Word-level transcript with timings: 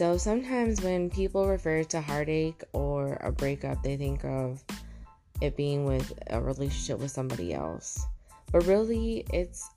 So 0.00 0.16
sometimes 0.16 0.80
when 0.80 1.10
people 1.10 1.46
refer 1.46 1.84
to 1.84 2.00
heartache 2.00 2.64
or 2.72 3.18
a 3.20 3.30
breakup, 3.30 3.82
they 3.82 3.98
think 3.98 4.24
of 4.24 4.64
it 5.42 5.58
being 5.58 5.84
with 5.84 6.10
a 6.28 6.40
relationship 6.40 6.98
with 7.00 7.10
somebody 7.10 7.52
else. 7.52 8.02
But 8.50 8.64
really, 8.64 9.26
it's 9.30 9.68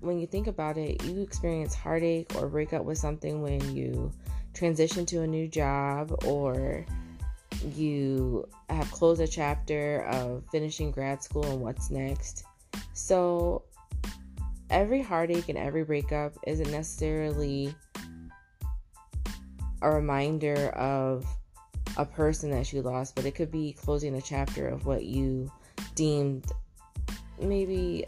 when 0.00 0.18
you 0.18 0.26
think 0.26 0.48
about 0.48 0.78
it, 0.78 1.04
you 1.04 1.22
experience 1.22 1.76
heartache 1.76 2.34
or 2.34 2.48
breakup 2.48 2.84
with 2.84 2.98
something 2.98 3.40
when 3.40 3.72
you 3.72 4.10
transition 4.52 5.06
to 5.06 5.22
a 5.22 5.28
new 5.28 5.46
job 5.46 6.12
or 6.24 6.84
you 7.76 8.48
have 8.70 8.90
closed 8.90 9.20
a 9.20 9.28
chapter 9.28 10.06
of 10.06 10.42
finishing 10.50 10.90
grad 10.90 11.22
school 11.22 11.44
and 11.44 11.60
what's 11.60 11.88
next. 11.88 12.42
So, 12.94 13.62
every 14.70 15.02
heartache 15.02 15.48
and 15.48 15.56
every 15.56 15.84
breakup 15.84 16.36
isn't 16.48 16.72
necessarily 16.72 17.72
a 19.82 19.90
reminder 19.90 20.68
of 20.70 21.26
a 21.96 22.04
person 22.04 22.50
that 22.50 22.72
you 22.72 22.82
lost, 22.82 23.14
but 23.14 23.24
it 23.24 23.34
could 23.34 23.50
be 23.50 23.72
closing 23.72 24.16
a 24.16 24.22
chapter 24.22 24.68
of 24.68 24.86
what 24.86 25.04
you 25.04 25.50
deemed 25.94 26.52
maybe 27.40 28.04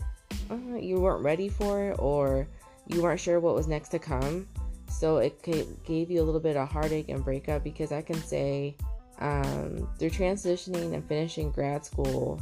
uh, 0.51 0.77
you 0.77 1.01
weren't 1.01 1.23
ready 1.23 1.49
for 1.49 1.93
or 1.95 2.47
you 2.87 3.03
weren't 3.03 3.21
sure 3.21 3.41
what 3.41 3.55
was 3.55 3.69
next 3.69 3.91
to 3.91 3.99
come. 3.99 4.47
So 4.89 5.19
it 5.19 5.41
gave 5.43 6.11
you 6.11 6.21
a 6.21 6.25
little 6.25 6.41
bit 6.41 6.57
of 6.57 6.69
heartache 6.69 7.09
and 7.09 7.25
breakup 7.25 7.63
because 7.63 7.93
I 7.93 8.03
can 8.03 8.21
say 8.23 8.77
um, 9.21 9.89
through 9.99 10.11
transitioning 10.11 10.95
and 10.95 11.07
finishing 11.07 11.53
grad 11.53 11.85
school 11.85 12.41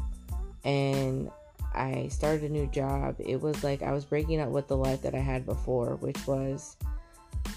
and 0.64 1.30
I 1.74 2.08
started 2.08 2.44
a 2.44 2.48
new 2.48 2.66
job, 2.68 3.16
it 3.18 3.40
was 3.40 3.62
like 3.62 3.82
I 3.82 3.92
was 3.92 4.04
breaking 4.04 4.40
up 4.40 4.48
with 4.48 4.68
the 4.68 4.76
life 4.76 5.02
that 5.02 5.14
I 5.14 5.18
had 5.18 5.44
before, 5.44 5.96
which 5.96 6.26
was 6.26 6.76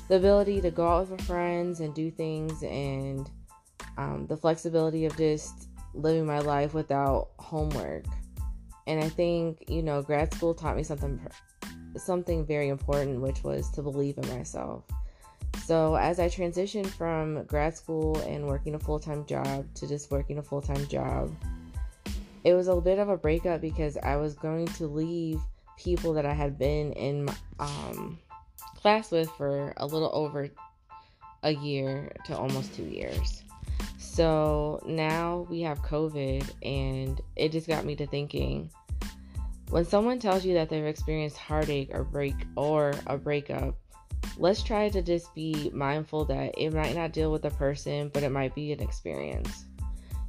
the 0.07 0.15
ability 0.15 0.61
to 0.61 0.71
go 0.71 0.87
out 0.87 1.09
with 1.09 1.19
my 1.19 1.25
friends 1.25 1.79
and 1.79 1.93
do 1.93 2.11
things 2.11 2.63
and 2.63 3.29
um, 3.97 4.25
the 4.27 4.37
flexibility 4.37 5.05
of 5.05 5.15
just 5.17 5.69
living 5.93 6.25
my 6.25 6.39
life 6.39 6.73
without 6.73 7.29
homework. 7.39 8.05
And 8.87 9.03
I 9.03 9.09
think, 9.09 9.63
you 9.69 9.83
know, 9.83 10.01
grad 10.01 10.33
school 10.33 10.53
taught 10.53 10.75
me 10.75 10.83
something 10.83 11.19
something 11.97 12.45
very 12.45 12.69
important, 12.69 13.21
which 13.21 13.43
was 13.43 13.69
to 13.71 13.81
believe 13.81 14.17
in 14.17 14.27
myself. 14.29 14.83
So, 15.65 15.95
as 15.95 16.19
I 16.19 16.27
transitioned 16.27 16.87
from 16.87 17.43
grad 17.43 17.75
school 17.75 18.17
and 18.21 18.47
working 18.47 18.75
a 18.75 18.79
full 18.79 18.99
time 18.99 19.25
job 19.25 19.65
to 19.75 19.87
just 19.87 20.09
working 20.11 20.37
a 20.37 20.43
full 20.43 20.61
time 20.61 20.87
job, 20.87 21.33
it 22.43 22.53
was 22.53 22.67
a 22.67 22.81
bit 22.81 22.99
of 22.99 23.09
a 23.09 23.17
breakup 23.17 23.61
because 23.61 23.97
I 23.97 24.15
was 24.15 24.33
going 24.33 24.67
to 24.67 24.87
leave 24.87 25.39
people 25.77 26.13
that 26.13 26.25
I 26.25 26.33
had 26.33 26.57
been 26.57 26.93
in 26.93 27.29
um, 27.59 28.19
class 28.81 29.11
with 29.11 29.29
for 29.31 29.73
a 29.77 29.85
little 29.85 30.11
over 30.13 30.49
a 31.43 31.51
year 31.51 32.11
to 32.25 32.37
almost 32.37 32.75
two 32.75 32.83
years. 32.83 33.43
So 33.97 34.81
now 34.85 35.47
we 35.49 35.61
have 35.61 35.79
COVID, 35.81 36.43
and 36.63 37.21
it 37.35 37.51
just 37.51 37.67
got 37.67 37.85
me 37.85 37.95
to 37.95 38.07
thinking 38.07 38.69
when 39.71 39.85
someone 39.85 40.19
tells 40.19 40.43
you 40.45 40.53
that 40.55 40.69
they've 40.69 40.85
experienced 40.85 41.37
heartache 41.37 41.91
or 41.93 42.03
break 42.03 42.35
or 42.57 42.93
a 43.07 43.17
breakup, 43.17 43.75
let's 44.37 44.61
try 44.61 44.89
to 44.89 45.01
just 45.01 45.33
be 45.33 45.71
mindful 45.73 46.25
that 46.25 46.53
it 46.57 46.73
might 46.73 46.93
not 46.93 47.13
deal 47.13 47.31
with 47.31 47.45
a 47.45 47.51
person, 47.51 48.09
but 48.13 48.21
it 48.21 48.31
might 48.31 48.53
be 48.53 48.73
an 48.73 48.81
experience. 48.81 49.63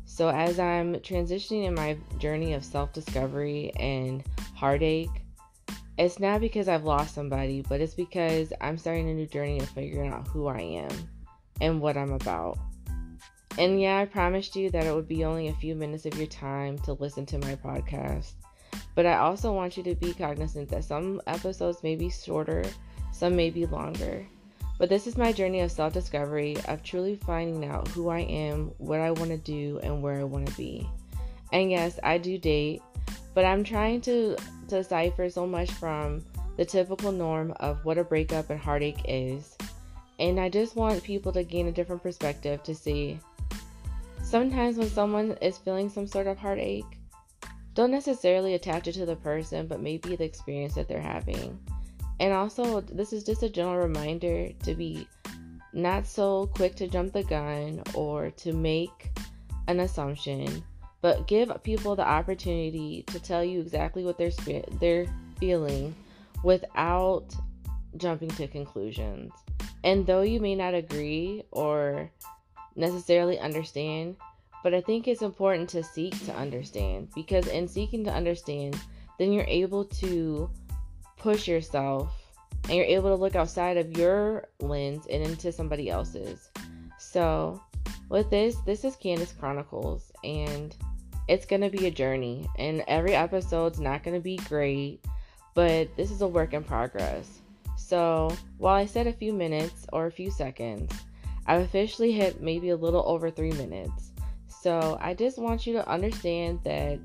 So 0.04 0.28
as 0.28 0.60
I'm 0.60 0.94
transitioning 0.96 1.64
in 1.64 1.74
my 1.74 1.98
journey 2.18 2.52
of 2.52 2.64
self-discovery 2.64 3.72
and 3.80 4.22
heartache, 4.54 5.21
it's 5.98 6.18
not 6.18 6.40
because 6.40 6.68
I've 6.68 6.84
lost 6.84 7.14
somebody, 7.14 7.62
but 7.68 7.80
it's 7.80 7.94
because 7.94 8.52
I'm 8.60 8.78
starting 8.78 9.10
a 9.10 9.14
new 9.14 9.26
journey 9.26 9.58
of 9.60 9.68
figuring 9.68 10.12
out 10.12 10.26
who 10.28 10.46
I 10.46 10.60
am 10.60 11.08
and 11.60 11.80
what 11.80 11.96
I'm 11.96 12.12
about. 12.12 12.58
And 13.58 13.80
yeah, 13.80 13.98
I 13.98 14.06
promised 14.06 14.56
you 14.56 14.70
that 14.70 14.86
it 14.86 14.94
would 14.94 15.08
be 15.08 15.24
only 15.24 15.48
a 15.48 15.54
few 15.54 15.74
minutes 15.74 16.06
of 16.06 16.16
your 16.16 16.26
time 16.26 16.78
to 16.80 16.94
listen 16.94 17.26
to 17.26 17.38
my 17.38 17.56
podcast. 17.56 18.32
But 18.94 19.04
I 19.04 19.18
also 19.18 19.52
want 19.52 19.76
you 19.76 19.82
to 19.82 19.94
be 19.94 20.14
cognizant 20.14 20.70
that 20.70 20.84
some 20.84 21.20
episodes 21.26 21.82
may 21.82 21.94
be 21.94 22.08
shorter, 22.08 22.64
some 23.12 23.36
may 23.36 23.50
be 23.50 23.66
longer. 23.66 24.26
But 24.78 24.88
this 24.88 25.06
is 25.06 25.18
my 25.18 25.32
journey 25.32 25.60
of 25.60 25.70
self 25.70 25.92
discovery, 25.92 26.56
of 26.68 26.82
truly 26.82 27.16
finding 27.16 27.66
out 27.68 27.88
who 27.88 28.08
I 28.08 28.20
am, 28.20 28.72
what 28.78 29.00
I 29.00 29.10
want 29.10 29.30
to 29.30 29.36
do, 29.36 29.78
and 29.82 30.02
where 30.02 30.18
I 30.18 30.24
want 30.24 30.48
to 30.48 30.56
be. 30.56 30.88
And 31.52 31.70
yes, 31.70 32.00
I 32.02 32.16
do 32.16 32.38
date, 32.38 32.82
but 33.34 33.44
I'm 33.44 33.64
trying 33.64 34.00
to 34.02 34.36
decipher 34.66 35.28
so 35.30 35.46
much 35.46 35.70
from 35.70 36.24
the 36.56 36.64
typical 36.64 37.12
norm 37.12 37.52
of 37.60 37.84
what 37.84 37.98
a 37.98 38.04
breakup 38.04 38.50
and 38.50 38.60
heartache 38.60 39.02
is. 39.06 39.56
And 40.18 40.38
I 40.38 40.48
just 40.48 40.76
want 40.76 41.02
people 41.02 41.32
to 41.32 41.42
gain 41.42 41.68
a 41.68 41.72
different 41.72 42.02
perspective 42.02 42.62
to 42.64 42.74
see 42.74 43.18
sometimes 44.22 44.76
when 44.76 44.88
someone 44.88 45.36
is 45.42 45.58
feeling 45.58 45.88
some 45.88 46.06
sort 46.06 46.26
of 46.26 46.38
heartache, 46.38 46.98
don't 47.74 47.90
necessarily 47.90 48.54
attach 48.54 48.86
it 48.86 48.92
to 48.92 49.06
the 49.06 49.16
person, 49.16 49.66
but 49.66 49.80
maybe 49.80 50.16
the 50.16 50.24
experience 50.24 50.74
that 50.74 50.88
they're 50.88 51.00
having. 51.00 51.58
And 52.20 52.32
also, 52.32 52.80
this 52.82 53.12
is 53.12 53.24
just 53.24 53.42
a 53.42 53.48
general 53.48 53.78
reminder 53.78 54.50
to 54.64 54.74
be 54.74 55.08
not 55.72 56.06
so 56.06 56.46
quick 56.54 56.74
to 56.76 56.88
jump 56.88 57.12
the 57.12 57.24
gun 57.24 57.82
or 57.94 58.30
to 58.30 58.52
make 58.52 59.10
an 59.68 59.80
assumption, 59.80 60.62
but 61.02 61.26
give 61.26 61.52
people 61.62 61.94
the 61.94 62.06
opportunity 62.06 63.04
to 63.08 63.20
tell 63.20 63.44
you 63.44 63.60
exactly 63.60 64.04
what 64.04 64.16
they're 64.16 64.30
they're 64.80 65.06
feeling 65.38 65.94
without 66.42 67.26
jumping 67.96 68.30
to 68.30 68.46
conclusions. 68.48 69.32
And 69.84 70.06
though 70.06 70.22
you 70.22 70.40
may 70.40 70.54
not 70.54 70.74
agree 70.74 71.42
or 71.50 72.10
necessarily 72.76 73.38
understand, 73.38 74.16
but 74.62 74.74
I 74.74 74.80
think 74.80 75.08
it's 75.08 75.22
important 75.22 75.68
to 75.70 75.82
seek 75.82 76.18
to 76.26 76.34
understand 76.34 77.08
because 77.14 77.48
in 77.48 77.66
seeking 77.66 78.04
to 78.04 78.12
understand, 78.12 78.78
then 79.18 79.32
you're 79.32 79.44
able 79.48 79.84
to 79.84 80.48
push 81.16 81.48
yourself 81.48 82.12
and 82.64 82.74
you're 82.74 82.86
able 82.86 83.08
to 83.08 83.20
look 83.20 83.34
outside 83.34 83.76
of 83.76 83.96
your 83.96 84.48
lens 84.60 85.06
and 85.10 85.22
into 85.22 85.50
somebody 85.50 85.90
else's. 85.90 86.50
So, 86.98 87.60
with 88.08 88.30
this, 88.30 88.56
this 88.66 88.84
is 88.84 88.94
Candace 88.94 89.32
Chronicles, 89.32 90.12
and 90.22 90.76
it's 91.32 91.46
going 91.46 91.62
to 91.62 91.70
be 91.70 91.86
a 91.86 91.90
journey, 91.90 92.46
and 92.58 92.84
every 92.86 93.14
episode's 93.14 93.80
not 93.80 94.02
going 94.02 94.14
to 94.14 94.20
be 94.20 94.36
great, 94.36 95.02
but 95.54 95.88
this 95.96 96.10
is 96.10 96.20
a 96.20 96.28
work 96.28 96.52
in 96.52 96.62
progress. 96.62 97.40
So, 97.74 98.36
while 98.58 98.74
I 98.74 98.84
said 98.84 99.06
a 99.06 99.14
few 99.14 99.32
minutes 99.32 99.86
or 99.94 100.04
a 100.04 100.12
few 100.12 100.30
seconds, 100.30 100.92
I've 101.46 101.62
officially 101.62 102.12
hit 102.12 102.42
maybe 102.42 102.68
a 102.68 102.76
little 102.76 103.02
over 103.06 103.30
three 103.30 103.52
minutes. 103.52 104.12
So, 104.46 104.98
I 105.00 105.14
just 105.14 105.38
want 105.38 105.66
you 105.66 105.72
to 105.72 105.88
understand 105.88 106.60
that 106.64 107.00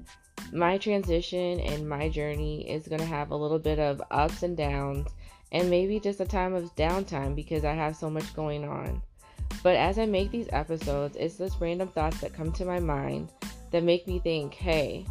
my 0.52 0.78
transition 0.78 1.62
and 1.62 1.88
my 1.88 2.10
journey 2.10 2.70
is 2.70 2.86
going 2.86 3.00
to 3.00 3.06
have 3.06 3.32
a 3.32 3.36
little 3.36 3.60
bit 3.60 3.80
of 3.80 4.02
ups 4.12 4.44
and 4.44 4.58
downs 4.58 5.08
and 5.54 5.70
maybe 5.70 6.02
just 6.02 6.20
a 6.20 6.26
time 6.26 6.54
of 6.54 6.76
downtime 6.76 7.34
because 7.34 7.64
I 7.64 7.76
have 7.76 7.96
so 7.96 8.10
much 8.10 8.36
going 8.36 8.66
on. 8.66 9.02
But 9.64 9.78
as 9.78 9.98
I 9.98 10.06
make 10.06 10.32
these 10.32 10.50
episodes, 10.52 11.16
it's 11.16 11.38
just 11.38 11.62
random 11.62 11.88
thoughts 11.88 12.20
that 12.20 12.34
come 12.34 12.52
to 12.52 12.66
my 12.66 12.82
mind 12.82 13.32
that 13.72 13.84
make 13.84 14.08
me 14.08 14.20
think, 14.20 14.54
hey, 14.54 15.06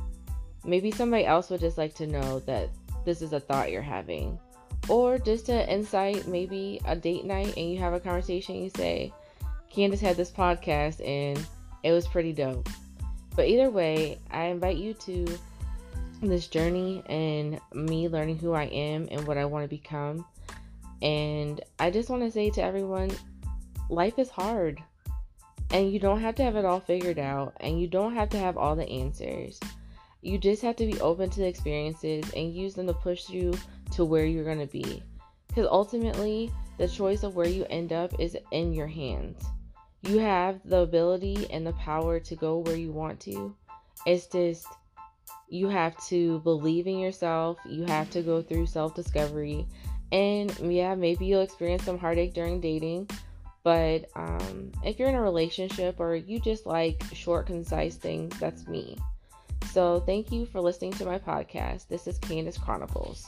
maybe 0.64 0.90
somebody 0.90 1.24
else 1.24 1.50
would 1.50 1.60
just 1.60 1.78
like 1.78 1.94
to 1.94 2.06
know 2.06 2.40
that 2.40 2.70
this 3.04 3.22
is 3.22 3.32
a 3.32 3.40
thought 3.40 3.70
you're 3.70 3.82
having. 3.82 4.38
Or 4.88 5.18
just 5.18 5.46
to 5.46 5.72
insight 5.72 6.28
maybe 6.28 6.80
a 6.84 6.94
date 6.94 7.24
night 7.24 7.56
and 7.56 7.70
you 7.70 7.78
have 7.78 7.92
a 7.92 8.00
conversation, 8.00 8.62
you 8.62 8.70
say, 8.70 9.12
Candace 9.70 10.00
had 10.00 10.16
this 10.16 10.30
podcast 10.30 11.06
and 11.06 11.44
it 11.82 11.92
was 11.92 12.06
pretty 12.06 12.32
dope. 12.32 12.68
But 13.34 13.48
either 13.48 13.70
way, 13.70 14.18
I 14.30 14.44
invite 14.44 14.76
you 14.76 14.94
to 14.94 15.26
this 16.22 16.46
journey 16.46 17.02
and 17.08 17.60
me 17.74 18.08
learning 18.08 18.38
who 18.38 18.52
I 18.52 18.64
am 18.64 19.08
and 19.10 19.26
what 19.26 19.38
I 19.38 19.44
want 19.44 19.64
to 19.64 19.68
become. 19.68 20.24
And 21.02 21.60
I 21.78 21.90
just 21.90 22.08
want 22.08 22.22
to 22.22 22.30
say 22.30 22.50
to 22.50 22.62
everyone 22.62 23.10
life 23.90 24.18
is 24.18 24.30
hard. 24.30 24.82
And 25.70 25.92
you 25.92 25.98
don't 25.98 26.20
have 26.20 26.34
to 26.36 26.42
have 26.42 26.56
it 26.56 26.64
all 26.64 26.80
figured 26.80 27.18
out. 27.18 27.54
And 27.60 27.80
you 27.80 27.86
don't 27.86 28.14
have 28.14 28.30
to 28.30 28.38
have 28.38 28.56
all 28.56 28.76
the 28.76 28.88
answers. 28.88 29.58
You 30.22 30.38
just 30.38 30.62
have 30.62 30.76
to 30.76 30.86
be 30.86 31.00
open 31.00 31.30
to 31.30 31.40
the 31.40 31.46
experiences 31.46 32.24
and 32.34 32.54
use 32.54 32.74
them 32.74 32.86
to 32.86 32.94
push 32.94 33.28
you 33.28 33.54
to 33.92 34.04
where 34.04 34.24
you're 34.24 34.44
going 34.44 34.66
to 34.66 34.72
be. 34.72 35.02
Because 35.48 35.66
ultimately, 35.70 36.50
the 36.78 36.88
choice 36.88 37.22
of 37.22 37.36
where 37.36 37.48
you 37.48 37.64
end 37.70 37.92
up 37.92 38.18
is 38.20 38.36
in 38.50 38.72
your 38.72 38.86
hands. 38.86 39.44
You 40.02 40.18
have 40.18 40.60
the 40.64 40.78
ability 40.78 41.46
and 41.50 41.66
the 41.66 41.72
power 41.72 42.20
to 42.20 42.36
go 42.36 42.58
where 42.58 42.76
you 42.76 42.92
want 42.92 43.20
to. 43.20 43.54
It's 44.04 44.26
just 44.26 44.66
you 45.48 45.68
have 45.68 45.96
to 46.06 46.40
believe 46.40 46.86
in 46.86 46.98
yourself. 46.98 47.58
You 47.64 47.84
have 47.84 48.10
to 48.10 48.22
go 48.22 48.42
through 48.42 48.66
self 48.66 48.94
discovery. 48.94 49.66
And 50.12 50.56
yeah, 50.60 50.94
maybe 50.94 51.26
you'll 51.26 51.42
experience 51.42 51.84
some 51.84 51.98
heartache 51.98 52.34
during 52.34 52.60
dating. 52.60 53.08
But 53.66 54.08
um, 54.14 54.70
if 54.84 54.96
you're 54.96 55.08
in 55.08 55.16
a 55.16 55.20
relationship 55.20 55.98
or 55.98 56.14
you 56.14 56.38
just 56.38 56.66
like 56.66 57.02
short, 57.12 57.48
concise 57.48 57.96
things, 57.96 58.38
that's 58.38 58.68
me. 58.68 58.96
So 59.72 59.98
thank 60.06 60.30
you 60.30 60.46
for 60.46 60.60
listening 60.60 60.92
to 60.92 61.04
my 61.04 61.18
podcast. 61.18 61.88
This 61.88 62.06
is 62.06 62.16
Candace 62.18 62.58
Chronicles. 62.58 63.26